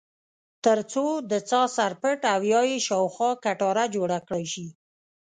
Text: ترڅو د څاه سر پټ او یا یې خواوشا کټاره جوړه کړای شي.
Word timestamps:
ترڅو 0.63 1.05
د 1.31 1.33
څاه 1.49 1.67
سر 1.75 1.91
پټ 2.01 2.19
او 2.33 2.41
یا 2.51 2.61
یې 2.69 2.77
خواوشا 2.85 3.29
کټاره 3.45 3.85
جوړه 3.95 4.17
کړای 4.27 4.45
شي. 4.53 4.67